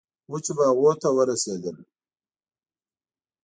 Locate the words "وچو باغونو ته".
0.31-1.09